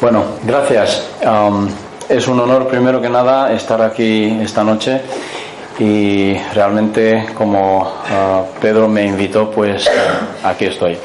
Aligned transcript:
Bueno, 0.00 0.24
gracias. 0.42 1.08
Es 2.08 2.28
un 2.28 2.40
honor, 2.40 2.66
primero 2.68 3.00
que 3.00 3.08
nada, 3.08 3.52
estar 3.52 3.80
aquí 3.80 4.38
esta 4.42 4.64
noche 4.64 5.00
y 5.78 6.34
realmente 6.52 7.28
como 7.34 7.82
uh, 7.82 8.60
Pedro 8.60 8.88
me 8.88 9.06
invitó, 9.06 9.50
pues 9.50 9.88
aquí 10.42 10.66
estoy. 10.66 10.98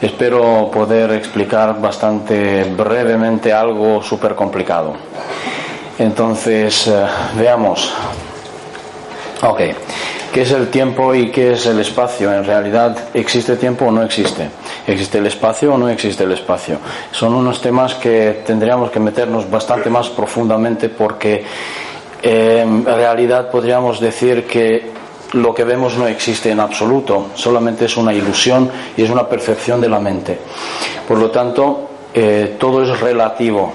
Espero 0.00 0.70
poder 0.70 1.12
explicar 1.12 1.80
bastante 1.80 2.64
brevemente 2.64 3.52
algo 3.52 4.02
súper 4.02 4.34
complicado. 4.34 4.94
Entonces, 5.98 6.86
uh, 6.86 7.36
veamos. 7.36 7.92
Ok, 9.42 9.60
¿qué 10.32 10.42
es 10.42 10.52
el 10.52 10.68
tiempo 10.68 11.14
y 11.14 11.30
qué 11.30 11.52
es 11.52 11.66
el 11.66 11.80
espacio? 11.80 12.32
En 12.32 12.44
realidad, 12.44 12.96
¿existe 13.14 13.56
tiempo 13.56 13.86
o 13.86 13.90
no 13.90 14.02
existe? 14.02 14.48
¿Existe 14.86 15.18
el 15.18 15.26
espacio 15.26 15.74
o 15.74 15.78
no 15.78 15.88
existe 15.88 16.24
el 16.24 16.32
espacio? 16.32 16.78
Son 17.10 17.34
unos 17.34 17.60
temas 17.60 17.94
que 17.94 18.42
tendríamos 18.46 18.90
que 18.90 19.00
meternos 19.00 19.50
bastante 19.50 19.90
más 19.90 20.08
profundamente 20.08 20.88
porque 20.88 21.44
en 22.22 22.84
realidad 22.84 23.50
podríamos 23.50 24.00
decir 24.00 24.46
que 24.46 24.90
lo 25.32 25.54
que 25.54 25.64
vemos 25.64 25.96
no 25.96 26.06
existe 26.06 26.50
en 26.50 26.60
absoluto, 26.60 27.28
solamente 27.34 27.84
es 27.84 27.96
una 27.96 28.12
ilusión 28.12 28.70
y 28.96 29.02
es 29.02 29.10
una 29.10 29.28
percepción 29.28 29.80
de 29.80 29.88
la 29.88 30.00
mente. 30.00 30.38
Por 31.06 31.18
lo 31.18 31.30
tanto, 31.30 31.90
eh, 32.12 32.56
todo 32.58 32.82
es 32.82 33.00
relativo. 33.00 33.72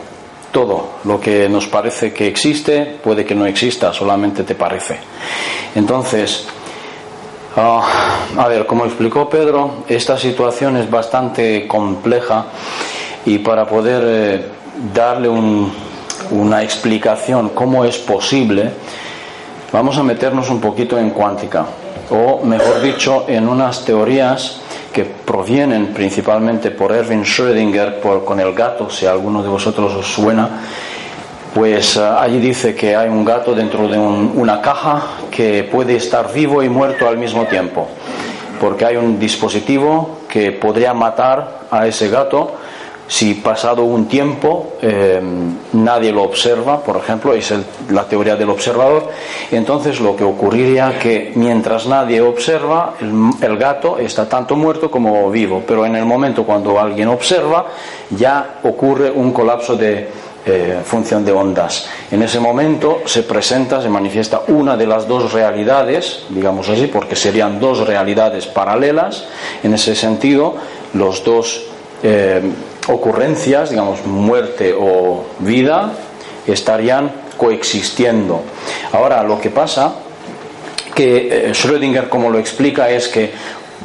Todo 0.55 1.03
lo 1.03 1.19
que 1.19 1.49
nos 1.49 1.67
parece 1.67 2.13
que 2.13 2.27
existe 2.27 2.97
puede 3.03 3.25
que 3.25 3.35
no 3.35 3.45
exista, 3.45 3.91
solamente 3.91 4.43
te 4.43 4.55
parece. 4.55 4.97
Entonces, 5.75 6.47
Ah, 7.57 7.81
a 8.37 8.49
ver, 8.49 8.65
como 8.65 8.83
explicó 8.83 9.29
Pedro, 9.29 9.85
esta 9.87 10.17
situación 10.17 10.75
es 10.75 10.91
bastante 10.91 11.65
compleja 11.65 12.47
y 13.25 13.37
para 13.37 13.65
poder 13.65 14.03
eh, 14.05 14.45
darle 14.93 15.29
una 15.29 16.61
explicación 16.61 17.49
cómo 17.49 17.85
es 17.85 17.97
posible, 17.97 18.71
vamos 19.71 19.97
a 19.97 20.03
meternos 20.03 20.49
un 20.49 20.59
poquito 20.59 20.99
en 20.99 21.11
cuántica, 21.11 21.65
o 22.09 22.43
mejor 22.43 22.81
dicho, 22.81 23.23
en 23.29 23.47
unas 23.47 23.85
teorías 23.85 24.59
que 24.95 25.03
provienen 25.03 25.87
principalmente 25.87 26.71
por 26.71 26.93
Erwin 26.93 27.25
Schrödinger, 27.25 27.99
con 28.23 28.39
el 28.39 28.53
gato, 28.53 28.89
si 28.89 29.05
alguno 29.05 29.43
de 29.43 29.49
vosotros 29.49 29.93
os 29.93 30.07
suena, 30.07 30.47
pues 31.53 31.97
eh, 31.97 32.01
allí 32.01 32.39
dice 32.39 32.73
que 32.73 32.95
hay 32.95 33.09
un 33.09 33.25
gato 33.25 33.53
dentro 33.53 33.89
de 33.89 33.97
una 33.99 34.61
caja 34.61 35.03
que 35.29 35.67
puede 35.69 35.97
estar 35.97 36.31
vivo 36.31 36.63
y 36.63 36.69
muerto 36.69 37.09
al 37.09 37.17
mismo 37.17 37.43
tiempo, 37.43 37.89
porque 38.57 38.85
hay 38.85 38.95
un 38.95 39.19
dispositivo 39.19 40.19
que 40.29 40.53
podría 40.53 40.93
matar 40.93 41.65
a 41.69 41.85
ese 41.85 42.07
gato 42.07 42.55
si 43.07 43.35
pasado 43.35 43.83
un 43.83 44.07
tiempo 44.07 44.73
eh, 44.81 45.21
nadie 45.73 46.11
lo 46.11 46.23
observa, 46.23 46.81
por 46.81 46.97
ejemplo, 46.97 47.33
es 47.33 47.53
la 47.89 48.07
teoría 48.07 48.35
del 48.35 48.49
observador, 48.49 49.09
entonces 49.51 49.99
lo 49.99 50.15
que 50.15 50.23
ocurriría 50.23 50.97
que 50.97 51.31
mientras 51.35 51.85
nadie 51.85 52.21
observa, 52.21 52.95
el, 52.99 53.57
gato 53.57 53.99
está 53.99 54.27
tanto 54.27 54.55
muerto 54.55 54.89
como 54.89 55.29
vivo, 55.29 55.63
pero 55.65 55.85
en 55.85 55.95
el 55.95 56.05
momento 56.05 56.43
cuando 56.43 56.79
alguien 56.79 57.07
observa, 57.07 57.67
ya 58.09 58.59
ocurre 58.63 59.11
un 59.11 59.31
colapso 59.31 59.77
de, 59.77 60.09
eh, 60.47 60.81
función 60.83 61.25
de 61.25 61.31
ondas. 61.31 61.87
En 62.11 62.21
ese 62.21 62.39
momento 62.39 63.01
se 63.05 63.23
presenta, 63.23 63.81
se 63.81 63.89
manifiesta 63.89 64.41
una 64.47 64.77
de 64.77 64.85
las 64.85 65.07
dos 65.07 65.33
realidades, 65.33 66.25
digamos 66.29 66.69
así, 66.69 66.87
porque 66.87 67.15
serían 67.15 67.59
dos 67.59 67.87
realidades 67.87 68.45
paralelas. 68.45 69.25
En 69.63 69.73
ese 69.73 69.95
sentido, 69.95 70.55
los 70.93 71.23
dos 71.23 71.63
eh, 72.03 72.41
ocurrencias, 72.87 73.69
digamos, 73.69 74.05
muerte 74.05 74.75
o 74.77 75.25
vida, 75.39 75.91
estarían 76.45 77.11
coexistiendo. 77.37 78.41
Ahora, 78.91 79.23
lo 79.23 79.39
que 79.39 79.49
pasa 79.49 79.95
que 80.93 81.49
eh, 81.49 81.51
Schrödinger, 81.51 82.07
como 82.07 82.29
lo 82.29 82.39
explica, 82.39 82.89
es 82.89 83.07
que 83.09 83.31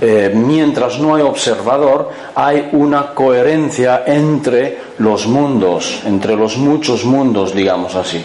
eh, 0.00 0.31
mientras 0.34 0.99
no 0.99 1.15
hay 1.15 1.22
observador, 1.22 2.11
hay 2.34 2.71
una 2.72 3.12
coherencia 3.15 4.05
entre 4.06 4.78
los 4.99 5.27
mundos, 5.27 6.03
entre 6.06 6.37
los 6.37 6.56
muchos 6.56 7.05
mundos, 7.05 7.55
digamos 7.55 7.97
así. 7.97 8.25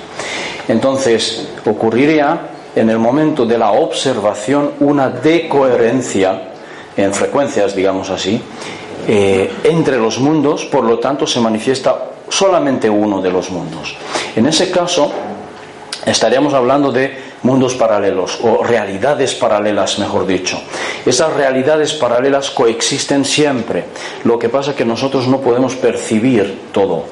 Entonces, 0.67 1.49
ocurriría 1.65 2.39
en 2.75 2.89
el 2.89 2.99
momento 2.99 3.45
de 3.45 3.57
la 3.57 3.71
observación 3.71 4.71
una 4.79 5.09
decoherencia 5.09 6.49
en 6.95 7.13
frecuencias, 7.13 7.75
digamos 7.75 8.09
así, 8.09 8.41
eh, 9.07 9.51
entre 9.63 9.97
los 9.97 10.19
mundos, 10.19 10.65
por 10.65 10.83
lo 10.83 10.99
tanto 10.99 11.27
se 11.27 11.39
manifiesta 11.39 12.11
solamente 12.29 12.89
uno 12.89 13.21
de 13.21 13.31
los 13.31 13.49
mundos. 13.51 13.95
En 14.35 14.45
ese 14.47 14.71
caso, 14.71 15.11
estaríamos 16.05 16.53
hablando 16.53 16.91
de 16.91 17.35
mundos 17.43 17.75
paralelos 17.75 18.39
o 18.41 18.63
realidades 18.63 19.35
paralelas, 19.35 19.99
mejor 19.99 20.25
dicho. 20.25 20.59
Esas 21.05 21.33
realidades 21.33 21.93
paralelas 21.93 22.49
coexisten 22.49 23.23
siempre. 23.23 23.85
Lo 24.23 24.39
que 24.39 24.49
pasa 24.49 24.71
es 24.71 24.77
que 24.77 24.85
nosotros 24.85 25.27
no 25.27 25.39
podemos 25.39 25.75
percibir 25.75 26.69
todo, 26.71 27.05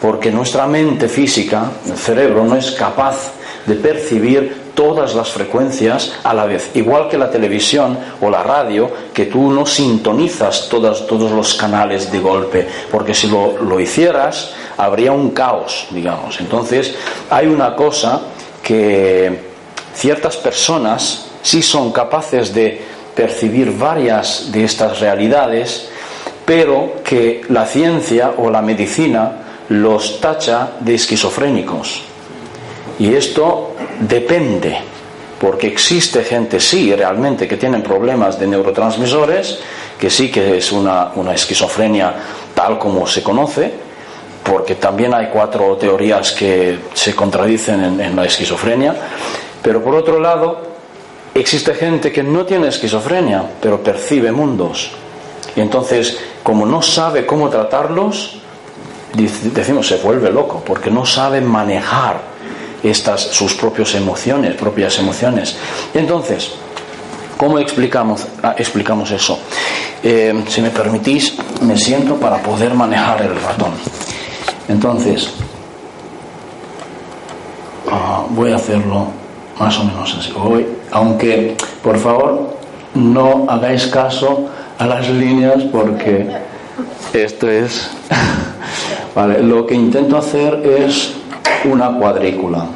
porque 0.00 0.30
nuestra 0.30 0.66
mente 0.66 1.08
física, 1.08 1.70
el 1.86 1.96
cerebro, 1.96 2.44
no 2.44 2.56
es 2.56 2.72
capaz 2.72 3.32
de 3.64 3.74
percibir 3.74 4.67
todas 4.78 5.16
las 5.16 5.30
frecuencias 5.30 6.12
a 6.22 6.32
la 6.32 6.46
vez. 6.46 6.70
Igual 6.74 7.08
que 7.08 7.18
la 7.18 7.28
televisión 7.28 7.98
o 8.20 8.30
la 8.30 8.44
radio, 8.44 8.88
que 9.12 9.26
tú 9.26 9.50
no 9.50 9.66
sintonizas 9.66 10.68
todos 10.68 11.32
los 11.32 11.54
canales 11.54 12.12
de 12.12 12.20
golpe, 12.20 12.68
porque 12.88 13.12
si 13.12 13.26
lo, 13.26 13.58
lo 13.60 13.80
hicieras 13.80 14.52
habría 14.76 15.10
un 15.10 15.30
caos, 15.30 15.88
digamos. 15.90 16.38
Entonces 16.38 16.94
hay 17.28 17.48
una 17.48 17.74
cosa 17.74 18.20
que 18.62 19.40
ciertas 19.94 20.36
personas 20.36 21.26
sí 21.42 21.60
son 21.60 21.90
capaces 21.90 22.54
de 22.54 22.80
percibir 23.16 23.76
varias 23.76 24.52
de 24.52 24.62
estas 24.62 25.00
realidades, 25.00 25.88
pero 26.46 27.02
que 27.02 27.40
la 27.48 27.66
ciencia 27.66 28.34
o 28.36 28.48
la 28.48 28.62
medicina 28.62 29.64
los 29.70 30.20
tacha 30.20 30.74
de 30.78 30.94
esquizofrénicos. 30.94 32.04
Y 32.98 33.14
esto 33.14 33.74
depende, 34.00 34.78
porque 35.40 35.68
existe 35.68 36.24
gente, 36.24 36.58
sí, 36.58 36.94
realmente, 36.94 37.46
que 37.46 37.56
tienen 37.56 37.82
problemas 37.82 38.38
de 38.38 38.46
neurotransmisores, 38.46 39.60
que 39.98 40.10
sí 40.10 40.30
que 40.30 40.58
es 40.58 40.72
una, 40.72 41.12
esquizofrenia 41.32 42.14
tal 42.54 42.78
como 42.78 43.06
se 43.06 43.22
conoce, 43.22 43.72
porque 44.42 44.76
también 44.76 45.14
hay 45.14 45.28
cuatro 45.32 45.76
teorías 45.76 46.32
que 46.32 46.78
se 46.94 47.14
contradicen 47.14 48.00
en 48.00 48.16
la 48.16 48.24
esquizofrenia, 48.24 48.94
pero 49.62 49.82
por 49.82 49.94
otro 49.94 50.18
lado, 50.18 50.62
existe 51.34 51.74
gente 51.74 52.10
que 52.10 52.22
no 52.22 52.44
tiene 52.44 52.68
esquizofrenia, 52.68 53.44
pero 53.60 53.82
percibe 53.82 54.32
mundos. 54.32 54.90
Y 55.54 55.60
entonces, 55.60 56.18
como 56.42 56.64
no 56.66 56.82
sabe 56.82 57.26
cómo 57.26 57.48
tratarlos, 57.48 58.38
decimos 59.14 59.88
se 59.88 59.96
vuelve 59.98 60.30
loco, 60.30 60.62
porque 60.64 60.90
no 60.90 61.04
sabe 61.04 61.40
manejar 61.40 62.37
estas 62.82 63.20
sus 63.20 63.54
propias 63.54 63.94
emociones, 63.94 64.54
propias 64.54 64.98
emociones. 64.98 65.56
Entonces, 65.94 66.52
¿cómo 67.36 67.58
explicamos, 67.58 68.26
ah, 68.42 68.54
explicamos 68.56 69.10
eso? 69.10 69.38
Eh, 70.02 70.44
si 70.48 70.60
me 70.60 70.70
permitís, 70.70 71.34
me 71.62 71.76
siento 71.76 72.16
para 72.16 72.42
poder 72.42 72.74
manejar 72.74 73.22
el 73.22 73.40
ratón. 73.40 73.72
Entonces, 74.68 75.30
ah, 77.90 78.24
voy 78.30 78.52
a 78.52 78.56
hacerlo 78.56 79.08
más 79.58 79.78
o 79.78 79.84
menos 79.84 80.14
así. 80.18 80.32
Hoy, 80.36 80.66
aunque, 80.92 81.56
por 81.82 81.98
favor, 81.98 82.56
no 82.94 83.46
hagáis 83.48 83.86
caso 83.88 84.48
a 84.78 84.86
las 84.86 85.08
líneas 85.08 85.64
porque 85.72 86.28
esto 87.12 87.48
es... 87.48 87.90
vale, 89.14 89.42
lo 89.42 89.66
que 89.66 89.74
intento 89.74 90.16
hacer 90.16 90.54
es 90.64 91.12
una 91.64 91.90
cuadrícula. 91.98 92.66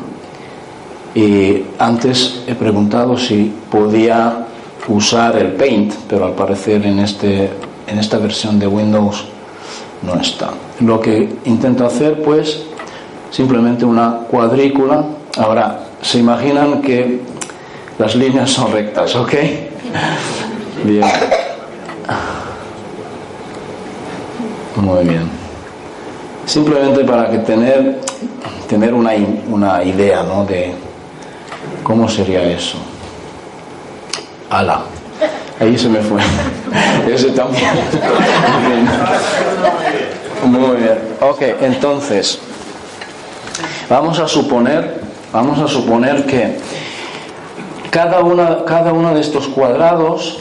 Y 1.14 1.64
antes 1.79 2.43
he 2.46 2.55
preguntado 2.55 3.17
si 3.19 3.52
podía 3.70 4.46
usar 4.88 5.37
el 5.37 5.52
Paint, 5.52 5.94
pero 6.08 6.26
al 6.26 6.32
parecer 6.32 6.84
en, 6.87 6.99
este, 6.99 7.50
en 7.87 7.99
esta 7.99 8.19
versión 8.19 8.58
de 8.58 8.67
Windows 8.67 9.25
no 10.02 10.14
está. 10.20 10.50
Lo 10.81 11.00
que 11.00 11.37
intento 11.44 11.87
hacer, 11.87 12.23
pues, 12.23 12.62
simplemente 13.31 13.84
una 13.84 14.20
cuadrícula. 14.31 15.05
Ahora, 15.37 15.81
se 16.00 16.19
imaginan 16.19 16.82
que 16.82 17.20
las 17.99 18.14
líneas 18.17 18.50
son 18.50 18.73
rectas, 18.73 19.14
¿ok? 19.14 19.35
Bien. 20.85 21.05
Muy 24.76 25.05
bien. 25.05 25.42
Simplemente 26.47 27.05
para 27.05 27.31
que 27.31 27.39
tener, 27.39 28.00
tener 28.69 28.93
una, 28.94 29.12
una 29.49 29.85
idea 29.85 30.23
¿no? 30.23 30.44
de 30.44 30.75
cómo 31.83 32.09
sería 32.09 32.43
eso. 32.43 32.79
ala. 34.50 34.83
Ahí 35.61 35.79
se 35.79 35.89
me 35.89 36.00
fue. 36.00 36.21
Ese 37.12 37.31
también. 37.31 37.69
Muy 40.44 40.77
bien. 40.77 40.99
Ok, 41.21 41.43
entonces, 41.61 42.39
vamos 43.88 44.19
a 44.19 44.27
suponer, 44.27 45.00
vamos 45.33 45.61
a 45.61 45.69
suponer 45.69 46.27
que 46.27 46.59
cada, 47.91 48.65
cada 48.65 48.93
uno 48.93 49.15
de 49.15 49.21
estos 49.21 49.47
cuadrados 49.49 50.38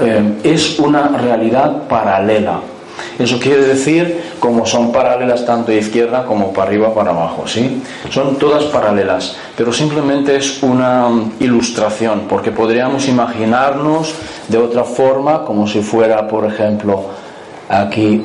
eh, 0.00 0.38
es 0.42 0.78
una 0.78 1.08
realidad 1.08 1.88
paralela. 1.88 2.60
Eso 3.18 3.38
quiere 3.38 3.62
decir, 3.62 4.34
como 4.38 4.66
son 4.66 4.92
paralelas 4.92 5.44
tanto 5.44 5.72
izquierda 5.72 6.24
como 6.24 6.52
para 6.52 6.68
arriba 6.68 6.94
para 6.94 7.10
abajo, 7.10 7.46
¿sí? 7.46 7.82
Son 8.10 8.36
todas 8.36 8.64
paralelas, 8.64 9.36
pero 9.56 9.72
simplemente 9.72 10.36
es 10.36 10.62
una 10.62 11.08
ilustración, 11.40 12.22
porque 12.28 12.50
podríamos 12.50 13.08
imaginarnos 13.08 14.14
de 14.48 14.58
otra 14.58 14.84
forma, 14.84 15.44
como 15.44 15.66
si 15.66 15.80
fuera, 15.80 16.28
por 16.28 16.44
ejemplo, 16.44 17.04
aquí 17.68 18.24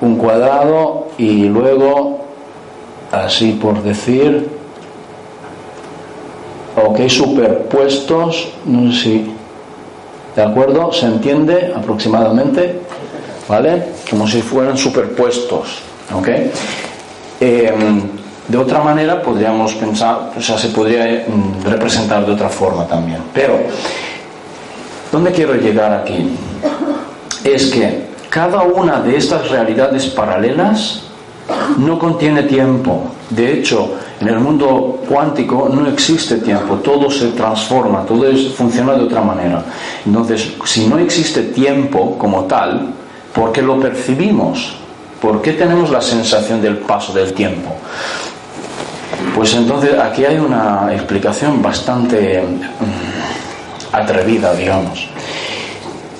un 0.00 0.16
cuadrado 0.16 1.08
y 1.18 1.44
luego, 1.44 2.24
así 3.12 3.52
por 3.52 3.82
decir, 3.82 4.48
ok, 6.84 7.08
superpuestos, 7.08 8.48
no 8.64 8.90
sé 8.92 8.98
si, 8.98 9.34
¿de 10.34 10.42
acuerdo? 10.42 10.92
¿Se 10.92 11.06
entiende 11.06 11.72
aproximadamente? 11.76 12.80
¿vale? 13.48 13.82
Como 14.12 14.28
si 14.28 14.42
fueran 14.42 14.76
superpuestos, 14.76 15.78
¿ok? 16.14 16.28
Em, 17.40 18.02
de 18.46 18.58
otra 18.58 18.82
manera 18.84 19.22
podríamos 19.22 19.72
pensar, 19.72 20.32
o 20.36 20.40
sea, 20.42 20.58
se 20.58 20.68
podría 20.68 21.24
mm, 21.26 21.64
representar 21.64 22.26
de 22.26 22.32
otra 22.32 22.50
forma 22.50 22.86
también. 22.86 23.22
Pero, 23.32 23.58
¿dónde 25.10 25.32
quiero 25.32 25.54
llegar 25.54 25.94
aquí? 25.94 26.28
Es 27.42 27.70
que 27.70 28.04
cada 28.28 28.60
una 28.64 29.00
de 29.00 29.16
estas 29.16 29.48
realidades 29.48 30.04
paralelas 30.08 31.04
no 31.78 31.98
contiene 31.98 32.42
tiempo. 32.42 33.04
De 33.30 33.50
hecho, 33.54 33.94
en 34.20 34.28
el 34.28 34.40
mundo 34.40 35.00
cuántico 35.08 35.70
no 35.72 35.88
existe 35.88 36.36
tiempo, 36.36 36.74
todo 36.76 37.10
se 37.10 37.28
transforma, 37.28 38.04
todo 38.04 38.30
funciona 38.54 38.92
de 38.92 39.04
otra 39.04 39.22
manera. 39.22 39.64
Entonces, 40.04 40.52
si 40.66 40.86
no 40.86 40.98
existe 40.98 41.44
tiempo 41.44 42.18
como 42.18 42.44
tal, 42.44 42.92
porque 43.34 43.62
lo 43.62 43.80
percibimos, 43.80 44.74
porque 45.20 45.52
tenemos 45.52 45.90
la 45.90 46.00
sensación 46.00 46.60
del 46.60 46.78
paso 46.78 47.12
del 47.12 47.32
tiempo. 47.32 47.74
Pues 49.34 49.54
entonces 49.54 49.98
aquí 49.98 50.24
hay 50.24 50.38
una 50.38 50.92
explicación 50.92 51.62
bastante 51.62 52.42
mm, 52.42 53.94
atrevida, 53.94 54.52
digamos. 54.54 55.08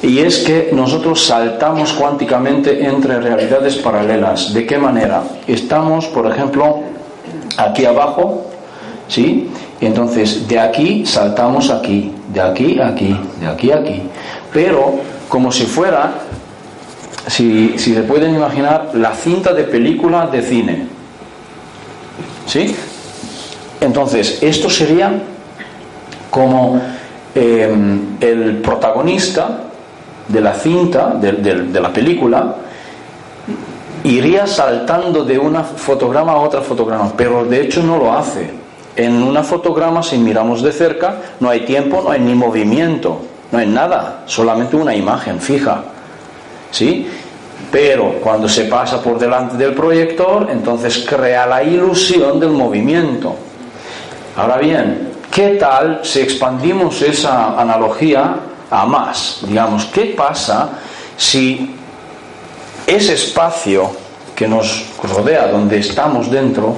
Y 0.03 0.19
es 0.19 0.39
que 0.39 0.71
nosotros 0.73 1.25
saltamos 1.27 1.93
cuánticamente 1.93 2.85
entre 2.85 3.21
realidades 3.21 3.77
paralelas. 3.77 4.53
¿De 4.53 4.67
qué 4.67 4.77
manera? 4.77 5.23
Estamos, 5.47 6.07
por 6.07 6.27
ejemplo, 6.27 6.81
aquí 7.57 7.85
abajo, 7.85 8.47
¿sí? 9.07 9.49
Entonces 9.81 10.49
de 10.49 10.59
aquí 10.59 11.07
saltamos 11.07 11.71
aquí, 11.71 12.13
de 12.33 12.41
aquí 12.41 12.81
aquí, 12.81 13.17
de 13.41 13.47
aquí 13.47 13.71
aquí. 13.71 14.03
Pero 14.53 14.95
como 15.29 15.53
si 15.53 15.65
fuera 15.65 16.15
si, 17.27 17.79
se 17.79 18.03
pueden 18.03 18.35
imaginar, 18.35 18.91
la 18.95 19.15
cinta 19.15 19.53
de 19.53 19.65
película 19.65 20.27
de 20.27 20.43
cine. 20.43 20.87
¿Sí? 22.47 22.75
Entonces, 23.81 24.43
esto 24.43 24.69
sería 24.69 25.13
como 26.31 26.81
em, 27.35 28.17
el 28.21 28.57
protagonista 28.59 29.65
de 30.29 30.41
la 30.41 30.55
cinta, 30.55 31.15
de, 31.15 31.81
la 31.81 31.93
película, 31.93 32.57
iría 34.05 34.47
saltando 34.47 35.25
de 35.25 35.39
una 35.39 35.63
fotograma 35.63 36.33
a 36.33 36.37
otra 36.37 36.63
fotograma, 36.63 37.13
pero 37.17 37.45
de 37.45 37.61
hecho 37.61 37.83
no 37.83 37.99
lo 37.99 38.13
hace. 38.13 38.51
En 38.97 39.23
una 39.23 39.43
fotograma, 39.43 40.03
si 40.03 40.19
miramos 40.19 40.63
de 40.63 40.73
cerca, 40.73 41.17
no 41.41 41.49
hay 41.49 41.61
tiempo, 41.61 42.03
no 42.03 42.11
hay 42.11 42.21
ni 42.21 42.35
movimiento, 42.35 43.21
no 43.51 43.59
hay 43.59 43.67
nada, 43.67 44.23
solamente 44.27 44.77
una 44.77 44.95
imagen 44.95 45.41
fija. 45.41 45.85
¿Sí? 46.73 47.07
Pero 47.71 48.15
cuando 48.21 48.49
se 48.49 48.65
pasa 48.65 49.01
por 49.01 49.19
delante 49.19 49.57
del 49.57 49.73
proyector, 49.73 50.49
entonces 50.51 51.07
crea 51.09 51.47
la 51.47 51.63
ilusión 51.63 52.41
del 52.41 52.51
movimiento. 52.51 53.37
Ahora 54.37 54.59
bien, 54.59 55.13
¿qué 55.31 55.51
tal 55.51 56.01
si 56.03 56.21
expandimos 56.21 57.01
esa 57.03 57.59
analogía 57.61 58.37
a 58.71 58.85
más? 58.87 59.39
Digamos, 59.47 59.85
¿qué 59.87 60.15
pasa 60.17 60.71
si 61.17 61.77
ese 62.87 63.15
espacio 63.15 63.91
que 64.35 64.49
nos 64.49 64.87
rodea, 65.03 65.49
donde 65.49 65.79
estamos 65.79 66.31
dentro, 66.31 66.77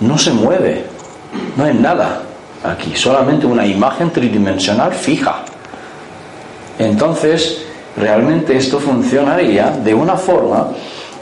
no 0.00 0.18
se 0.18 0.32
mueve? 0.32 0.84
No 1.56 1.64
hay 1.64 1.74
nada 1.74 2.22
aquí, 2.64 2.94
solamente 2.94 3.46
una 3.46 3.66
imagen 3.66 4.10
tridimensional 4.10 4.92
fija. 4.92 5.42
Entonces, 6.78 7.67
realmente 7.98 8.56
esto 8.56 8.78
funcionaría 8.78 9.70
de 9.70 9.94
una 9.94 10.16
forma 10.16 10.68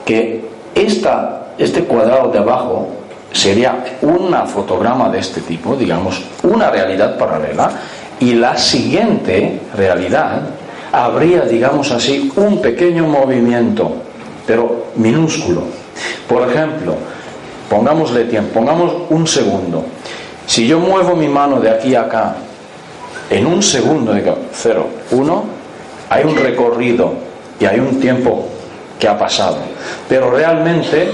que 0.05 0.45
esta, 0.75 1.49
este 1.59 1.85
cuadrado 1.85 2.31
de 2.31 2.39
abajo 2.39 2.89
sería 3.33 3.85
una 4.03 4.47
fotograma 4.47 5.09
de 5.09 5.19
este 5.19 5.41
tipo, 5.41 5.75
digamos, 5.77 6.23
una 6.43 6.71
realidad 6.71 7.19
paralela, 7.19 7.71
y 8.19 8.35
la 8.35 8.57
siguiente 8.57 9.61
realidad 9.77 10.43
habría, 10.93 11.43
digamos 11.43 11.91
así, 11.91 12.33
un 12.37 12.61
pequeño 12.63 13.07
movimiento, 13.07 13.93
pero 14.47 14.87
minúsculo. 14.97 15.63
Por 16.29 16.49
ejemplo, 16.49 16.95
pongámosle 17.69 18.25
tiempo, 18.25 18.55
pongamos 18.55 18.95
un 19.11 19.27
segundo. 19.27 19.85
Si 20.47 20.67
yo 20.67 20.79
muevo 20.79 21.15
mi 21.15 21.29
mano 21.29 21.61
de 21.61 21.71
aquí 21.71 21.95
a 21.95 22.03
acá, 22.03 22.37
en 23.29 23.47
un 23.47 23.63
segundo, 23.63 24.15
digo 24.15 24.39
0, 24.53 24.87
1, 25.11 25.45
hay 26.09 26.25
un 26.25 26.37
recorrido 26.37 27.15
y 27.61 27.65
hay 27.65 27.81
un 27.81 28.01
tiempo 28.01 28.47
que 28.99 29.09
ha 29.09 29.19
pasado. 29.19 29.59
Pero 30.09 30.31
realmente 30.31 31.11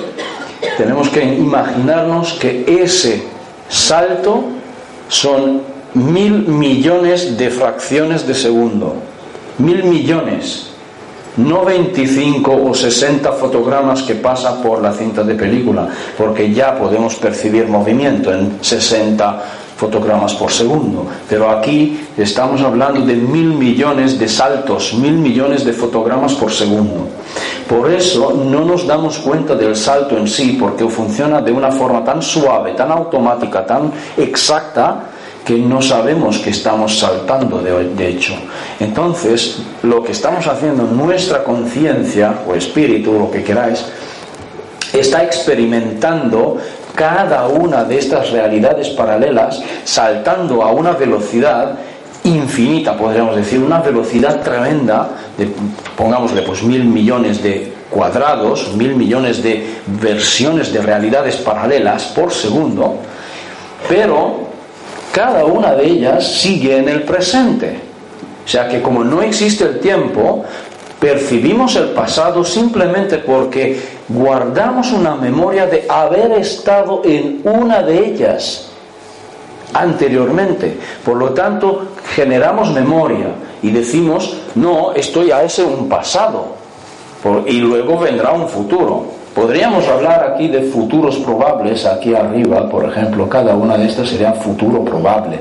tenemos 0.77 1.09
que 1.09 1.23
imaginarnos 1.23 2.35
que 2.35 2.65
ese 2.67 3.25
salto 3.69 4.45
son 5.09 5.63
mil 5.95 6.47
millones 6.49 7.37
de 7.37 7.51
fracciones 7.51 8.27
de 8.27 8.35
segundo. 8.35 8.95
Mil 9.59 9.85
millones. 9.85 10.69
No 11.37 11.65
25 11.65 12.53
o 12.53 12.75
60 12.75 13.33
fotogramas 13.33 14.03
que 14.03 14.17
pasan 14.17 14.61
por 14.61 14.83
la 14.83 14.93
cinta 14.93 15.23
de 15.25 15.35
película, 15.35 15.89
porque 16.19 16.53
ya 16.53 16.77
podemos 16.77 17.15
percibir 17.15 17.69
movimiento 17.69 18.35
en 18.35 18.59
60 18.61 19.43
fotogramas 19.83 20.33
por 20.35 20.51
segundo. 20.53 21.07
Pero 21.29 21.51
aquí 21.51 22.07
estamos 22.17 22.63
hablando 22.63 23.01
de 23.05 23.17
mil 23.17 23.55
millones 23.55 24.17
de 24.17 24.29
saltos, 24.29 24.95
mil 24.95 25.15
millones 25.15 25.65
de 25.65 25.73
fotogramas 25.73 26.35
por 26.35 26.53
segundo. 26.53 27.09
Por 27.69 27.91
eso 27.91 28.33
no 28.33 28.65
nos 28.65 28.87
damos 28.87 29.19
cuenta 29.19 29.57
del 29.57 29.75
salto 29.75 30.17
en 30.17 30.29
sí, 30.29 30.57
porque 30.61 30.87
funciona 30.87 31.41
de 31.41 31.51
una 31.51 31.73
forma 31.73 32.05
tan 32.05 32.23
suave, 32.23 32.75
tan 32.75 32.93
automática, 32.93 33.67
tan 33.67 33.91
exacta, 34.17 35.09
que 35.45 35.59
no 35.59 35.83
sabemos 35.83 36.39
que 36.39 36.51
estamos 36.51 36.97
saltando 37.01 37.59
de, 37.59 38.09
hecho. 38.09 38.35
Entonces, 38.79 39.59
lo 39.83 40.01
que 40.05 40.13
estamos 40.13 40.47
haciendo, 40.47 40.85
nuestra 40.85 41.43
conciencia 41.43 42.43
o 42.47 42.55
espíritu, 42.55 43.13
lo 43.13 43.29
que 43.29 43.43
queráis, 43.43 43.85
está 44.93 45.25
experimentando 45.25 46.59
cada 46.95 47.47
una 47.47 47.85
de 47.85 47.99
estas 47.99 48.31
realidades 48.31 48.89
paralelas 48.91 49.63
saltando 49.85 50.63
a 50.63 50.73
una 50.73 50.93
velocidad 50.93 51.79
infinita, 52.25 52.97
podríamos 52.97 53.37
decir, 53.37 53.61
una 53.61 53.81
velocidad 53.81 54.43
tremenda, 54.43 55.09
de, 55.37 55.49
pongámosle 55.97 56.43
pues 56.43 56.63
mil 56.63 56.85
millones 56.85 57.43
de 57.43 57.73
cuadrados, 57.91 58.75
mil 58.75 58.95
millones 58.95 59.43
de 59.43 59.67
versiones 60.01 60.73
de 60.73 60.81
realidades 60.81 61.37
paralelas 61.37 62.05
por 62.07 62.33
segundo, 62.33 62.97
pero 63.89 64.49
cada 65.13 65.45
una 65.45 65.75
de 65.75 65.87
ellas 65.87 66.27
sigue 66.27 66.79
en 66.79 66.89
el 66.89 67.03
presente. 67.03 67.81
O 68.45 68.49
sea 68.49 68.69
que 68.69 68.83
como 68.83 69.05
no 69.05 69.23
existe 69.23 69.65
el 69.65 69.79
tiempo, 69.79 70.45
percibimos 71.03 71.75
el 71.75 71.89
pasado 71.89 72.45
simplemente 72.45 73.19
porque 73.19 73.77
guardamos 74.09 74.93
una 74.93 75.17
memoria 75.17 75.67
de 75.67 75.85
haber 75.89 76.31
estado 76.31 77.03
en 77.05 77.41
una 77.43 77.83
de 77.83 78.07
ellas 78.07 78.71
anteriormente. 79.75 80.79
Por 81.05 81.17
lo 81.17 81.31
tanto, 81.31 81.89
generamos 82.15 82.73
memoria 82.73 83.31
y 83.65 83.73
decimos, 83.73 84.37
no, 84.55 84.93
estoy 84.93 85.33
a 85.33 85.43
ese 85.43 85.65
un 85.65 85.89
pasado 85.89 86.55
y 87.47 87.59
luego 87.59 87.99
vendrá 87.99 88.31
un 88.31 88.49
futuro. 88.49 89.05
Podríamos 89.35 89.89
hablar 89.89 90.33
aquí 90.33 90.47
de 90.47 90.63
futuros 90.63 91.17
probables, 91.17 91.85
aquí 91.85 92.15
arriba, 92.15 92.69
por 92.69 92.85
ejemplo, 92.85 93.29
cada 93.29 93.57
una 93.57 93.77
de 93.77 93.89
estas 93.89 94.09
sería 94.09 94.35
futuro 94.35 94.85
probable. 94.85 95.41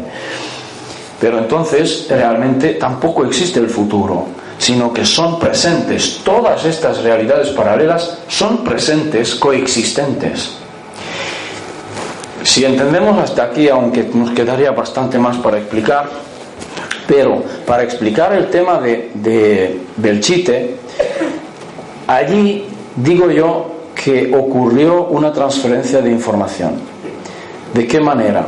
Pero 1.20 1.38
entonces 1.38 2.08
realmente 2.10 2.74
tampoco 2.76 3.24
existe 3.26 3.60
el 3.60 3.70
futuro, 3.70 4.26
sino 4.62 4.94
que 4.94 5.04
son 5.04 5.40
presentes. 5.40 6.22
Todas 6.24 6.64
estas 6.66 7.02
realidades 7.02 7.50
paralelas 7.50 8.20
son 8.28 8.64
presentes, 8.64 9.34
coexistentes. 9.34 10.52
Si 12.44 12.64
entendemos 12.64 13.18
hasta 13.18 13.46
aquí, 13.46 13.70
aunque 13.70 14.04
nos 14.14 14.30
quedaría 14.30 14.70
bastante 14.70 15.18
más 15.18 15.38
para 15.38 15.58
explicar, 15.58 16.08
pero 17.08 17.44
para 17.66 17.82
explicar 17.82 18.34
el 18.34 18.52
tema 18.52 18.80
de, 18.80 19.10
de 19.16 19.82
Belchite, 19.98 20.76
allí 22.06 22.68
digo 22.98 23.32
yo 23.32 23.66
que 23.96 24.32
ocurrió 24.32 25.06
una 25.06 25.34
transferencia 25.34 26.02
de 26.02 26.12
información. 26.12 26.74
¿De 27.74 27.88
qué 27.88 28.00
manera? 28.00 28.46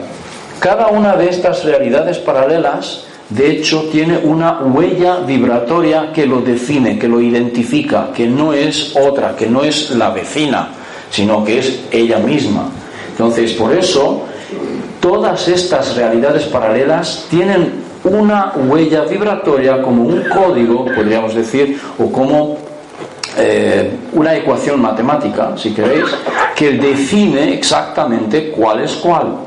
Cada 0.59 0.89
una 0.89 1.15
de 1.15 1.29
estas 1.29 1.63
realidades 1.63 2.19
paralelas, 2.19 3.05
de 3.29 3.51
hecho, 3.51 3.87
tiene 3.91 4.17
una 4.17 4.59
huella 4.59 5.19
vibratoria 5.19 6.11
que 6.13 6.25
lo 6.25 6.41
define, 6.41 6.99
que 6.99 7.07
lo 7.07 7.21
identifica, 7.21 8.09
que 8.13 8.27
no 8.27 8.53
es 8.53 8.95
otra, 8.95 9.35
que 9.35 9.47
no 9.47 9.63
es 9.63 9.91
la 9.91 10.09
vecina, 10.09 10.69
sino 11.09 11.43
que 11.43 11.59
es 11.59 11.79
ella 11.89 12.19
misma. 12.19 12.69
Entonces, 13.09 13.53
por 13.53 13.73
eso, 13.73 14.23
todas 14.99 15.47
estas 15.47 15.95
realidades 15.95 16.43
paralelas 16.43 17.25
tienen 17.29 17.83
una 18.03 18.53
huella 18.55 19.05
vibratoria 19.05 19.81
como 19.81 20.03
un 20.03 20.23
código, 20.23 20.85
podríamos 20.85 21.33
decir, 21.33 21.79
o 21.97 22.11
como 22.11 22.57
eh, 23.37 23.97
una 24.11 24.35
ecuación 24.35 24.81
matemática, 24.81 25.53
si 25.55 25.73
queréis, 25.73 26.05
que 26.55 26.71
define 26.73 27.53
exactamente 27.53 28.51
cuál 28.51 28.81
es 28.83 28.91
cuál. 28.93 29.37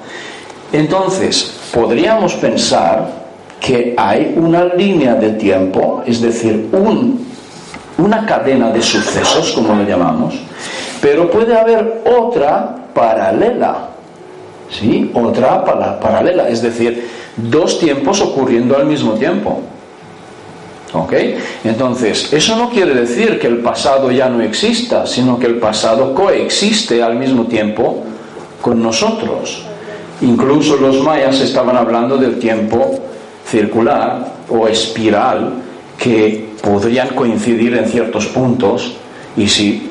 Entonces, 0.73 1.55
podríamos 1.73 2.35
pensar 2.35 3.26
que 3.61 3.95
hay 3.97 4.35
una 4.37 4.65
línea 4.65 5.15
de 5.15 5.31
tiempo, 5.31 6.03
es 6.07 6.21
decir, 6.21 6.69
una 7.99 8.27
cadena 8.27 8.71
de 8.71 8.83
sucesos, 8.83 9.53
como 9.53 9.75
lo 9.75 9.85
llamamos, 9.85 10.35
pero 11.01 11.31
puede 11.31 11.57
haber 11.57 12.03
otra 12.05 12.77
paralela, 12.95 13.89
¿sí? 14.71 15.11
Otra 15.15 15.65
paralela, 16.01 16.49
es 16.49 16.63
decir, 16.63 17.09
dos 17.37 17.79
tiempos 17.79 18.21
ocurriendo 18.21 18.77
al 18.77 18.87
mismo 18.87 19.13
tiempo. 19.13 19.61
¿Ok? 20.93 21.13
Entonces, 21.65 22.33
eso 22.33 22.57
no 22.57 22.71
quiere 22.71 22.95
decir 22.95 23.39
que 23.39 23.49
el 23.49 23.59
pasado 23.59 24.11
ya 24.11 24.29
no 24.29 24.41
exista, 24.43 25.07
sino 25.07 25.39
que 25.39 25.47
el 25.47 25.57
pasado 25.57 26.15
coexiste 26.15 27.03
al 27.03 27.17
mismo 27.17 27.47
tiempo 27.47 28.05
con 28.63 28.83
nosotros. 28.83 29.63
Incluso 30.23 30.77
los 30.77 31.03
mayas 31.03 31.41
estaban 31.41 31.77
hablando 31.77 32.17
del 32.17 32.39
tiempo 32.39 32.99
circular 33.47 34.35
o 34.49 34.67
espiral 34.69 35.63
que 35.99 36.51
podrían 36.63 37.09
coincidir 37.09 37.75
en 37.77 37.87
ciertos 37.87 38.27
puntos 38.27 38.97
y 39.37 39.49
si 39.49 39.91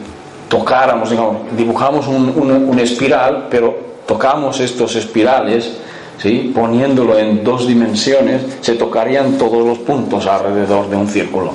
tocáramos, 0.49 1.09
digamos, 1.09 1.37
dibujamos 1.57 2.07
un, 2.07 2.29
un 2.69 2.79
espiral, 2.79 3.47
pero 3.49 3.77
tocamos 4.05 4.59
estos 4.59 4.95
espirales, 4.95 5.77
¿sí? 6.21 6.51
poniéndolo 6.53 7.17
en 7.17 7.43
dos 7.43 7.67
dimensiones, 7.67 8.41
se 8.61 8.73
tocarían 8.73 9.37
todos 9.37 9.65
los 9.65 9.79
puntos 9.79 10.27
alrededor 10.27 10.89
de 10.89 10.95
un 10.95 11.07
círculo, 11.07 11.51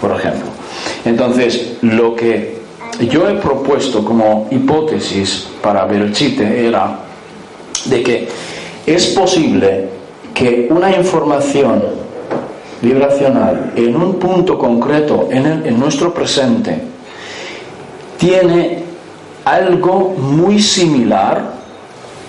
por 0.00 0.12
ejemplo. 0.12 0.48
Entonces, 1.04 1.78
lo 1.82 2.14
que 2.14 2.60
yo 3.00 3.28
he 3.28 3.34
propuesto 3.34 4.04
como 4.04 4.46
hipótesis 4.50 5.48
para 5.62 5.84
Belchite 5.86 6.66
era 6.66 6.98
de 7.86 8.02
que 8.02 8.28
es 8.86 9.06
posible 9.08 9.99
que 10.34 10.68
una 10.70 10.94
información 10.94 11.82
vibracional 12.82 13.72
en 13.76 13.96
un 13.96 14.14
punto 14.14 14.58
concreto 14.58 15.28
en, 15.30 15.46
en 15.66 15.78
nuestro 15.78 16.14
presente 16.14 16.82
tiene 18.18 18.84
algo 19.44 20.14
muy 20.16 20.60
similar 20.60 21.60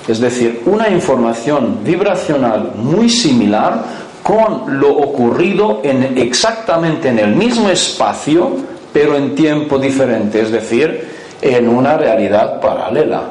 es 0.08 0.20
decir, 0.20 0.64
una 0.66 0.90
información 0.90 1.80
vibracional 1.84 2.74
muy 2.76 3.10
similar 3.10 3.84
con 4.24 4.80
lo 4.80 4.90
ocurrido 4.90 5.82
en, 5.84 6.18
exactamente 6.18 7.10
en 7.10 7.20
el 7.20 7.36
mismo 7.36 7.70
espacio, 7.70 8.52
pero 8.92 9.16
en 9.16 9.36
tiempo 9.36 9.78
diferente, 9.78 10.42
es 10.42 10.52
decir, 10.52 11.10
en 11.42 11.68
una 11.68 11.98
realidad 11.98 12.60
paralela. 12.60 13.24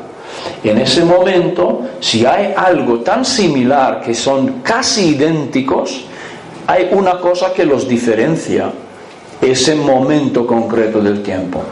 En 0.62 0.78
ese 0.78 1.04
momento, 1.04 1.82
si 2.00 2.26
hay 2.26 2.52
algo 2.56 3.00
tan 3.00 3.24
similar 3.24 4.00
que 4.00 4.14
son 4.14 4.60
casi 4.62 5.10
idénticos, 5.10 6.04
hay 6.66 6.88
una 6.92 7.18
cosa 7.18 7.52
que 7.52 7.64
los 7.64 7.88
diferencia, 7.88 8.70
ese 9.40 9.74
momento 9.74 10.46
concreto 10.46 11.00
del 11.00 11.22
tiempo. 11.22 11.62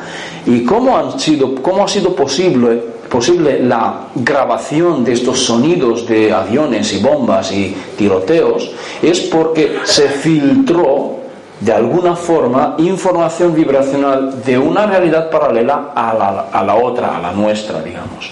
¿Y 0.46 0.64
cómo, 0.64 0.96
han 0.96 1.20
sido, 1.20 1.54
cómo 1.56 1.84
ha 1.84 1.88
sido 1.88 2.14
posible 2.14 2.98
posible 3.08 3.60
la 3.60 4.08
grabación 4.14 5.02
de 5.02 5.14
estos 5.14 5.40
sonidos 5.40 6.06
de 6.06 6.32
aviones 6.32 6.92
y 6.92 6.98
bombas 6.98 7.50
y 7.52 7.74
tiroteos 7.96 8.70
es 9.02 9.20
porque 9.20 9.78
se 9.84 10.08
filtró 10.08 11.16
de 11.60 11.72
alguna 11.72 12.14
forma 12.14 12.76
información 12.78 13.54
vibracional 13.54 14.42
de 14.44 14.58
una 14.58 14.86
realidad 14.86 15.28
paralela 15.30 15.92
a 15.94 16.62
la, 16.62 16.74
otra, 16.76 17.16
a 17.16 17.20
la 17.20 17.32
nuestra, 17.32 17.82
digamos. 17.82 18.30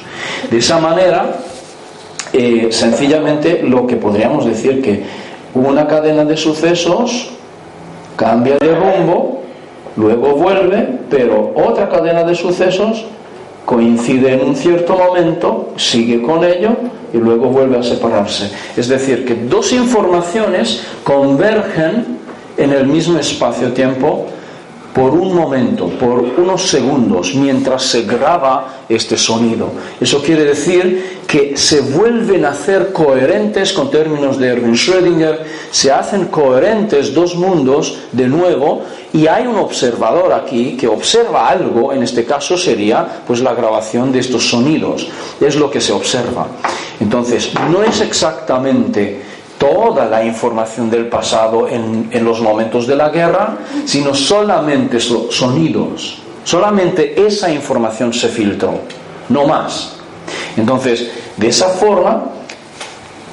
De 0.51 0.59
esa 0.59 0.79
manera, 0.79 1.37
eh, 2.33 2.69
sencillamente 2.71 3.63
lo 3.63 3.87
que 3.87 3.97
podríamos 3.97 4.47
decir 4.47 4.83
que 4.83 5.05
una 5.55 5.87
cadena 5.87 6.25
de 6.25 6.37
sucesos 6.37 7.31
cambia 8.17 8.57
de 8.59 8.75
rumbo, 8.75 9.43
luego 9.97 10.33
vuelve, 10.33 10.99
pero 11.11 11.53
otra 11.55 11.89
cadena 11.89 12.25
de 12.25 12.35
sucesos 12.35 13.05
coincide 13.65 14.35
en 14.35 14.49
un 14.49 14.55
cierto 14.55 14.97
momento, 14.97 15.73
sigue 15.77 16.23
con 16.23 16.45
ello 16.45 16.71
y 17.13 17.19
luego 17.19 17.49
vuelve 17.49 17.79
a 17.79 17.83
separarse. 17.83 18.51
Es 18.77 18.89
decir, 18.89 19.27
que 19.27 19.35
dos 19.35 19.73
informaciones 19.73 20.83
convergen 21.03 22.19
en 22.57 22.73
el 22.73 22.87
mismo 22.87 23.19
espacio-tiempo 23.19 24.27
por 24.97 25.13
un 25.13 25.35
momento, 25.35 25.91
por 25.91 26.21
unos 26.21 26.71
segundos, 26.71 27.35
mientras 27.35 27.83
se 27.83 28.05
graba 28.05 28.85
este 28.89 29.19
sonido. 29.19 29.69
Eso 30.01 30.23
quiere 30.23 30.47
decir 30.47 31.21
que 31.29 31.55
se 31.55 31.83
vuelven 31.83 32.47
a 32.47 32.53
hacer 32.53 32.95
coherentes, 32.95 33.75
con 33.75 33.91
términos 33.91 34.39
de 34.39 34.49
Erwin 34.49 34.73
Schrödinger, 34.73 35.41
se 35.71 35.93
hacen 35.93 36.29
coherentes 36.29 37.13
dos 37.13 37.37
mundos 37.37 37.99
de 38.13 38.27
nuevo 38.27 38.85
y 39.13 39.27
hay 39.27 39.47
un 39.47 39.57
observador 39.57 40.33
aquí 40.33 40.79
que 40.79 40.89
observa 40.89 41.51
algo, 41.51 41.93
en 41.93 42.03
este 42.03 42.25
caso 42.25 42.57
sería 42.57 43.07
pues 43.27 43.41
la 43.41 43.53
grabación 43.53 44.11
de 44.13 44.21
estos 44.21 44.49
sonidos, 44.49 45.09
es 45.43 45.57
lo 45.57 45.71
que 45.71 45.83
se 45.83 45.93
observa. 45.93 46.47
Entonces, 47.01 47.53
no 47.71 47.83
es 47.83 48.01
exactamente 48.01 49.21
toda 49.59 50.07
la 50.07 50.25
información 50.25 50.91
del 50.91 51.07
pasado 51.07 51.69
en, 51.69 52.25
los 52.25 52.41
momentos 52.41 52.87
de 52.87 52.97
la 52.97 53.09
guerra, 53.09 53.59
sino 53.85 54.15
solamente 54.15 55.01
sonidos. 55.01 56.19
Solamente 56.45 57.27
esa 57.27 57.51
información 57.51 58.13
se 58.13 58.29
filtró, 58.29 58.81
no 59.29 59.47
más. 59.47 59.97
Entonces, 60.57 61.11
de 61.37 61.49
esa 61.49 61.69
forma, 61.69 62.25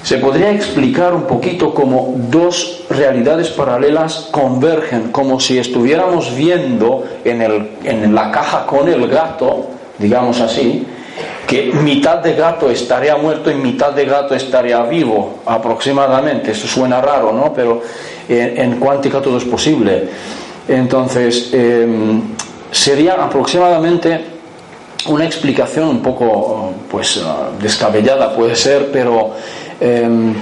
se 0.03 0.17
podría 0.17 0.51
explicar 0.51 1.13
un 1.13 1.23
poquito 1.23 1.73
cómo 1.73 2.15
dos 2.29 2.83
realidades 2.89 3.49
paralelas 3.49 4.27
convergen, 4.31 5.11
como 5.11 5.39
si 5.39 5.57
estuviéramos 5.57 6.35
viendo 6.35 7.05
en, 7.23 7.41
el, 7.41 7.69
en 7.83 8.13
la 8.13 8.31
caja 8.31 8.65
con 8.65 8.89
el 8.89 9.07
gato, 9.07 9.67
digamos 9.99 10.41
así, 10.41 10.85
que 11.53 11.71
mitad 11.71 12.17
de 12.17 12.33
gato 12.33 12.71
estaría 12.71 13.15
muerto 13.15 13.51
y 13.51 13.53
mitad 13.53 13.91
de 13.91 14.05
gato 14.05 14.33
estaría 14.33 14.81
vivo, 14.83 15.41
aproximadamente. 15.45 16.51
Eso 16.51 16.67
suena 16.67 16.99
raro, 16.99 17.31
¿no? 17.31 17.53
Pero 17.53 17.81
en, 18.27 18.79
cuántica 18.79 19.21
todo 19.21 19.37
es 19.37 19.43
posible. 19.43 20.09
Entonces, 20.67 21.53
em, 21.53 22.21
sería 22.71 23.23
aproximadamente 23.23 24.19
una 25.09 25.25
explicación 25.25 25.89
un 25.89 26.01
poco, 26.01 26.73
pues, 26.89 27.21
descabellada, 27.61 28.35
puede 28.35 28.55
ser, 28.55 28.89
pero 28.91 29.33
em, 29.79 30.33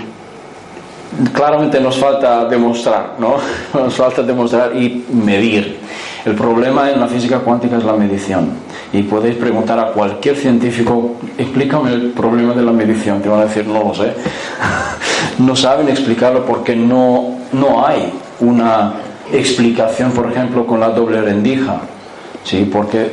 claramente 1.34 1.82
nos 1.82 1.98
falta 1.98 2.46
demostrar, 2.46 3.16
¿no? 3.20 3.36
Nos 3.74 3.96
falta 3.96 4.24
demostrar 4.24 4.74
y 4.78 5.06
medir. 5.12 5.78
El 6.26 6.36
problema 6.36 6.90
en 6.92 7.00
la 7.00 7.08
física 7.08 7.40
cuántica 7.40 7.78
es 7.78 7.84
la 7.84 7.94
medición. 7.94 8.50
Y 8.94 9.04
podéis 9.04 9.36
preguntar 9.36 9.80
a 9.80 9.88
cualquier 9.88 10.36
científico, 10.36 11.16
explícame 11.38 11.94
el 11.94 12.12
problema 12.12 12.54
de 12.54 12.62
la 12.62 12.72
medición. 12.72 13.22
Te 13.22 13.30
van 13.30 13.42
a 13.42 13.46
decir, 13.46 13.66
no 13.66 13.84
lo 13.84 13.94
sé. 13.96 14.14
no 15.40 15.56
saben 15.56 15.90
explicarlo 15.90 16.46
porque 16.46 16.76
no, 16.76 17.38
no 17.54 17.86
hay 17.86 18.14
una 18.40 18.94
explicación, 19.32 20.12
por 20.12 20.32
ejemplo, 20.32 20.66
con 20.68 20.80
la 20.80 20.90
doble 20.90 21.22
rendija. 21.22 21.82
¿sí? 22.44 22.70
Porque 22.72 23.12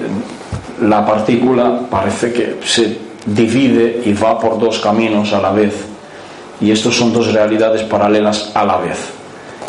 la 0.83 1.07
partícula 1.07 1.81
parece 1.91 2.33
que 2.33 2.59
se 2.65 2.99
divide 3.25 4.03
y 4.05 4.13
va 4.13 4.39
por 4.39 4.59
dos 4.59 4.79
caminos 4.81 5.33
a 5.33 5.41
la 5.41 5.51
vez. 5.51 5.75
y 6.61 6.73
estos 6.73 6.97
son 6.97 7.13
dos 7.13 7.33
realidades 7.33 7.83
paralelas 7.83 8.51
a 8.55 8.65
la 8.65 8.79
vez. 8.79 9.18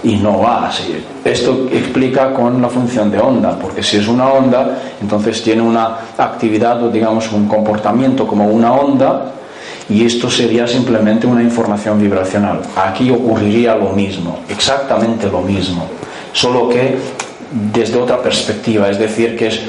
Y 0.03 0.15
no 0.15 0.39
va 0.39 0.67
así. 0.67 1.03
Esto 1.25 1.67
explica 1.71 2.33
con 2.33 2.61
la 2.61 2.69
función 2.69 3.11
de 3.11 3.19
onda, 3.19 3.57
porque 3.59 3.83
si 3.83 3.97
es 3.97 4.07
una 4.07 4.29
onda, 4.29 4.79
entonces 5.01 5.41
tiene 5.41 5.61
una 5.61 5.97
actividad 6.17 6.81
o 6.83 6.89
digamos 6.89 7.31
un 7.31 7.47
comportamiento 7.47 8.25
como 8.25 8.47
una 8.47 8.71
onda, 8.73 9.33
y 9.89 10.05
esto 10.05 10.29
sería 10.29 10.67
simplemente 10.67 11.25
una 11.27 11.41
información 11.41 11.99
vibracional. 11.99 12.61
Aquí 12.75 13.09
ocurriría 13.09 13.75
lo 13.75 13.89
mismo, 13.89 14.39
exactamente 14.47 15.27
lo 15.27 15.41
mismo, 15.41 15.85
solo 16.31 16.69
que 16.69 16.97
desde 17.51 17.99
otra 17.99 18.21
perspectiva, 18.21 18.89
es 18.89 18.99
decir, 18.99 19.35
que 19.35 19.47
es 19.47 19.61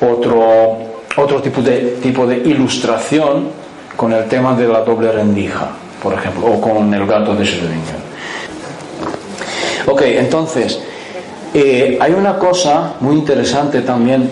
otro, 0.00 0.78
otro 1.16 1.42
tipo, 1.42 1.60
de, 1.60 1.98
tipo 2.02 2.26
de 2.26 2.38
ilustración 2.38 3.48
con 3.96 4.12
el 4.12 4.24
tema 4.26 4.54
de 4.54 4.66
la 4.66 4.80
doble 4.80 5.12
rendija, 5.12 5.70
por 6.02 6.14
ejemplo, 6.14 6.46
o 6.46 6.60
con 6.60 6.92
el 6.92 7.06
gato 7.06 7.34
de 7.34 7.44
Schrödinger. 7.44 8.05
Ok, 9.86 10.02
entonces, 10.02 10.80
eh, 11.54 11.96
hay 12.00 12.12
una 12.12 12.38
cosa 12.38 12.94
muy 13.00 13.14
interesante 13.16 13.82
también 13.82 14.28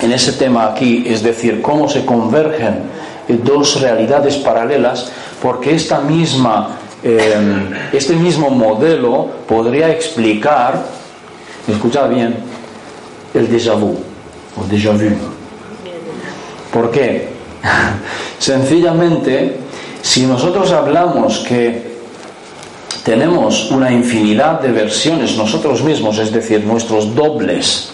en 0.00 0.12
ese 0.12 0.32
tema 0.32 0.66
aquí, 0.66 1.04
es 1.06 1.22
decir, 1.22 1.60
cómo 1.60 1.88
se 1.88 2.04
convergen 2.04 2.82
dos 3.28 3.80
realidades 3.80 4.36
paralelas, 4.36 5.10
porque 5.42 5.74
esta 5.74 6.00
misma, 6.00 6.76
eh, 7.02 7.34
este 7.92 8.14
mismo 8.14 8.50
modelo 8.50 9.28
podría 9.48 9.90
explicar, 9.90 10.80
escuchad 11.66 12.08
bien, 12.08 12.36
el 13.34 13.48
déjà 13.50 13.74
vu 13.74 13.98
o 14.56 14.64
déjà 14.64 14.92
vu. 14.92 15.10
¿Por 16.72 16.90
qué? 16.90 17.28
Sencillamente, 18.38 19.56
si 20.02 20.24
nosotros 20.24 20.70
hablamos 20.72 21.40
que 21.40 21.95
tenemos 23.06 23.70
una 23.70 23.92
infinidad 23.92 24.60
de 24.60 24.72
versiones 24.72 25.36
nosotros 25.36 25.80
mismos, 25.80 26.18
es 26.18 26.32
decir, 26.32 26.64
nuestros 26.64 27.14
dobles 27.14 27.92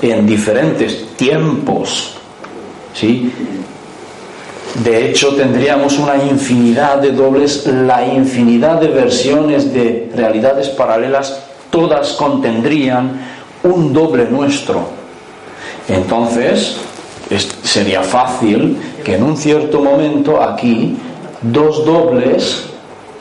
en 0.00 0.24
diferentes 0.24 1.16
tiempos, 1.16 2.14
¿sí? 2.94 3.32
De 4.84 5.10
hecho, 5.10 5.34
tendríamos 5.34 5.98
una 5.98 6.14
infinidad 6.16 6.98
de 6.98 7.10
dobles, 7.10 7.66
la 7.66 8.06
infinidad 8.06 8.80
de 8.80 8.86
versiones 8.86 9.74
de 9.74 10.12
realidades 10.14 10.68
paralelas, 10.68 11.40
todas 11.70 12.12
contendrían 12.12 13.20
un 13.64 13.92
doble 13.92 14.26
nuestro. 14.26 14.90
Entonces, 15.88 16.76
sería 17.64 18.02
fácil 18.04 18.78
que 19.04 19.16
en 19.16 19.24
un 19.24 19.36
cierto 19.36 19.80
momento 19.80 20.40
aquí 20.40 20.96
dos 21.42 21.84
dobles 21.84 22.73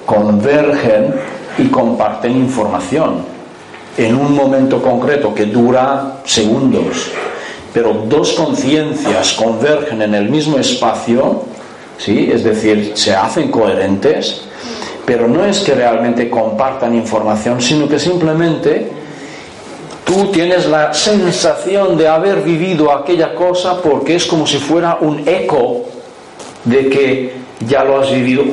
convergen 0.05 1.13
y 1.57 1.67
comparten 1.67 2.31
información 2.31 3.25
en 3.97 4.15
un 4.15 4.35
momento 4.35 4.81
concreto 4.81 5.33
que 5.33 5.45
dura 5.45 6.21
segundos 6.25 7.11
pero 7.73 8.05
dos 8.07 8.33
conciencias 8.33 9.33
convergen 9.33 10.03
en 10.03 10.13
el 10.13 10.29
mismo 10.29 10.59
espacio, 10.59 11.43
¿sí? 11.97 12.29
es 12.31 12.43
decir, 12.43 12.91
se 12.95 13.15
hacen 13.15 13.49
coherentes, 13.49 14.43
pero 15.05 15.27
no 15.27 15.43
es 15.43 15.59
que 15.61 15.73
realmente 15.73 16.29
compartan 16.29 16.93
información, 16.93 17.59
sino 17.59 17.89
que 17.89 17.99
simplemente 17.99 18.91
tú 20.05 20.27
tienes 20.31 20.67
la 20.67 20.93
sensación 20.93 21.97
de 21.97 22.07
haber 22.07 22.41
vivido 22.41 22.91
aquella 22.91 23.33
cosa 23.33 23.81
porque 23.81 24.15
es 24.15 24.25
como 24.25 24.45
si 24.45 24.57
fuera 24.57 24.99
un 25.01 25.27
eco 25.27 25.85
de 26.63 26.89
que 26.89 27.33
ya 27.67 27.83
lo 27.83 27.99
has 27.99 28.11
vivido. 28.11 28.43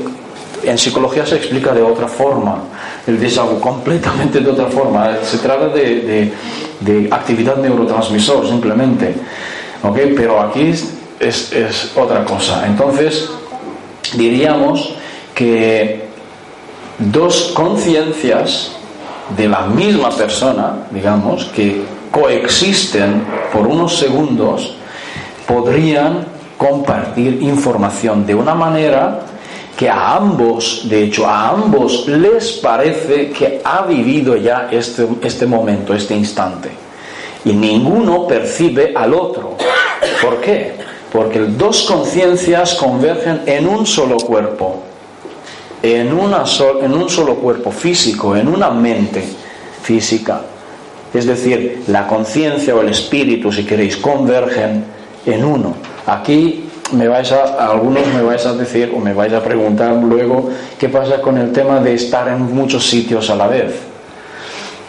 En 0.62 0.76
psicología 0.76 1.24
se 1.24 1.36
explica 1.36 1.72
de 1.72 1.82
otra 1.82 2.06
forma, 2.06 2.64
el 3.06 3.18
déjà 3.20 3.44
completamente 3.60 4.40
de 4.40 4.50
otra 4.50 4.66
forma. 4.66 5.16
Se 5.22 5.38
trata 5.38 5.68
de 5.68 6.32
de 6.80 7.08
actividad 7.10 7.56
neurotransmisor 7.56 8.46
simplemente. 8.48 9.14
¿ok? 9.82 9.98
Pero 10.16 10.40
aquí 10.40 10.72
es, 11.20 11.52
es 11.52 11.92
otra 11.96 12.24
cosa. 12.24 12.66
Entonces, 12.66 13.30
diríamos 14.14 14.94
que 15.34 16.08
dos 16.98 17.52
conciencias 17.54 18.72
de 19.36 19.48
la 19.48 19.66
misma 19.66 20.10
persona, 20.10 20.86
digamos, 20.90 21.44
que 21.46 21.82
coexisten 22.10 23.22
por 23.52 23.66
unos 23.66 23.96
segundos, 23.96 24.74
podrían 25.46 26.26
compartir 26.56 27.40
información 27.42 28.26
de 28.26 28.34
una 28.34 28.54
manera 28.54 29.20
que 29.80 29.88
a 29.88 30.16
ambos, 30.16 30.82
de 30.90 31.04
hecho, 31.04 31.26
a 31.26 31.48
ambos 31.48 32.06
les 32.06 32.52
parece 32.52 33.30
que 33.30 33.62
ha 33.64 33.80
vivido 33.86 34.36
ya 34.36 34.68
este, 34.70 35.06
este 35.22 35.46
momento, 35.46 35.94
este 35.94 36.14
instante. 36.14 36.68
Y 37.46 37.54
ninguno 37.54 38.26
percibe 38.26 38.92
al 38.94 39.14
otro. 39.14 39.56
¿Por 40.20 40.38
qué? 40.42 40.74
Porque 41.10 41.38
dos 41.38 41.84
conciencias 41.84 42.74
convergen 42.74 43.40
en 43.46 43.66
un 43.66 43.86
solo 43.86 44.18
cuerpo, 44.18 44.82
en, 45.82 46.08
en 46.08 46.92
un 46.92 47.08
solo 47.08 47.36
cuerpo 47.36 47.70
físico, 47.70 48.36
en 48.36 48.48
una 48.48 48.68
mente 48.68 49.24
física. 49.80 50.42
Es 51.14 51.24
decir, 51.24 51.84
la 51.86 52.06
conciencia 52.06 52.74
o 52.74 52.82
el 52.82 52.90
espíritu, 52.90 53.50
si 53.50 53.64
queréis, 53.64 53.96
convergen 53.96 54.84
en 55.24 55.42
uno. 55.42 55.74
Aquí 56.04 56.69
me 56.92 57.08
vais 57.08 57.30
a, 57.32 57.70
algunos 57.70 58.06
me 58.14 58.22
vais 58.22 58.44
a 58.46 58.54
decir 58.54 58.92
o 58.94 58.98
me 58.98 59.12
vais 59.12 59.32
a 59.32 59.42
preguntar 59.42 59.94
luego 59.94 60.48
qué 60.78 60.88
pasa 60.88 61.20
con 61.20 61.38
el 61.38 61.52
tema 61.52 61.80
de 61.80 61.94
estar 61.94 62.28
en 62.28 62.54
muchos 62.54 62.86
sitios 62.88 63.30
a 63.30 63.36
la 63.36 63.46
vez. 63.46 63.74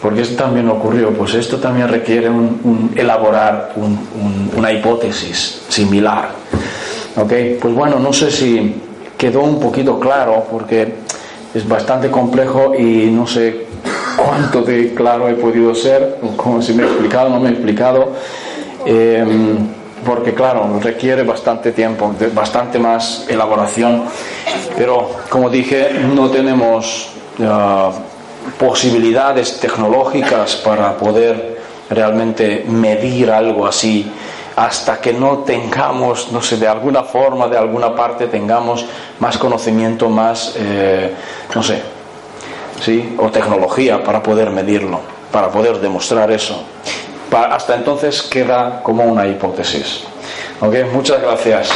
Porque 0.00 0.22
esto 0.22 0.42
también 0.42 0.68
ocurrió, 0.68 1.10
pues 1.10 1.34
esto 1.34 1.58
también 1.58 1.86
requiere 1.88 2.28
elaborar 2.96 3.72
una 4.56 4.72
hipótesis 4.72 5.62
similar. 5.68 6.30
¿Ok? 7.16 7.32
Pues 7.60 7.74
bueno, 7.74 8.00
no 8.00 8.12
sé 8.12 8.30
si 8.30 8.74
quedó 9.16 9.42
un 9.42 9.60
poquito 9.60 10.00
claro 10.00 10.44
porque 10.50 10.94
es 11.54 11.68
bastante 11.68 12.10
complejo 12.10 12.74
y 12.74 13.10
no 13.12 13.28
sé 13.28 13.66
cuánto 14.16 14.62
de 14.62 14.92
claro 14.92 15.28
he 15.28 15.34
podido 15.34 15.72
ser, 15.74 16.18
como 16.36 16.60
si 16.60 16.72
me 16.72 16.82
he 16.82 16.86
explicado 16.86 17.28
no 17.28 17.38
me 17.38 17.50
he 17.50 17.52
explicado. 17.52 18.12
Eh, 18.84 19.24
porque 20.04 20.34
claro, 20.34 20.78
requiere 20.80 21.22
bastante 21.22 21.72
tiempo, 21.72 22.12
bastante 22.32 22.78
más 22.78 23.26
elaboración, 23.28 24.04
pero 24.76 25.10
como 25.28 25.48
dije, 25.48 25.90
no 26.14 26.30
tenemos 26.30 27.10
uh, 27.38 27.92
posibilidades 28.58 29.60
tecnológicas 29.60 30.56
para 30.56 30.96
poder 30.96 31.62
realmente 31.90 32.64
medir 32.68 33.30
algo 33.30 33.66
así 33.66 34.10
hasta 34.56 35.00
que 35.00 35.12
no 35.12 35.38
tengamos, 35.38 36.30
no 36.30 36.42
sé, 36.42 36.56
de 36.56 36.68
alguna 36.68 37.02
forma, 37.02 37.48
de 37.48 37.56
alguna 37.56 37.94
parte 37.94 38.26
tengamos 38.26 38.84
más 39.18 39.38
conocimiento, 39.38 40.10
más, 40.10 40.54
eh, 40.58 41.10
no 41.54 41.62
sé, 41.62 41.80
¿sí? 42.80 43.16
O 43.18 43.30
tecnología 43.30 44.02
para 44.04 44.22
poder 44.22 44.50
medirlo, 44.50 45.00
para 45.30 45.48
poder 45.48 45.78
demostrar 45.80 46.30
eso 46.30 46.62
hasta 47.32 47.74
entonces 47.74 48.22
queda 48.22 48.80
como 48.82 49.04
una 49.04 49.26
hipótesis. 49.26 50.04
¿Ok? 50.60 50.74
Muchas 50.92 51.20
gracias. 51.20 51.70